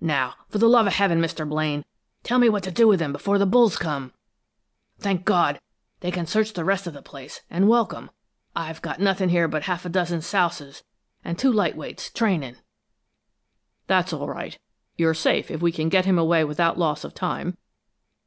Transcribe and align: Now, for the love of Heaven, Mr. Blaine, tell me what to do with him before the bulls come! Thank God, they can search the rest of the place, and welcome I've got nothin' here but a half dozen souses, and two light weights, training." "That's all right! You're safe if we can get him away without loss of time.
Now, 0.00 0.36
for 0.48 0.56
the 0.56 0.70
love 0.70 0.86
of 0.86 0.94
Heaven, 0.94 1.20
Mr. 1.20 1.46
Blaine, 1.46 1.84
tell 2.22 2.38
me 2.38 2.48
what 2.48 2.62
to 2.62 2.70
do 2.70 2.88
with 2.88 2.98
him 2.98 3.12
before 3.12 3.36
the 3.36 3.44
bulls 3.44 3.76
come! 3.76 4.14
Thank 4.98 5.26
God, 5.26 5.60
they 6.00 6.10
can 6.10 6.24
search 6.26 6.54
the 6.54 6.64
rest 6.64 6.86
of 6.86 6.94
the 6.94 7.02
place, 7.02 7.42
and 7.50 7.68
welcome 7.68 8.08
I've 8.54 8.80
got 8.80 9.00
nothin' 9.00 9.28
here 9.28 9.48
but 9.48 9.64
a 9.64 9.66
half 9.66 9.84
dozen 9.92 10.20
souses, 10.22 10.82
and 11.22 11.38
two 11.38 11.52
light 11.52 11.76
weights, 11.76 12.08
training." 12.10 12.56
"That's 13.86 14.14
all 14.14 14.28
right! 14.30 14.58
You're 14.96 15.12
safe 15.12 15.50
if 15.50 15.60
we 15.60 15.72
can 15.72 15.90
get 15.90 16.06
him 16.06 16.18
away 16.18 16.42
without 16.42 16.78
loss 16.78 17.04
of 17.04 17.12
time. 17.12 17.58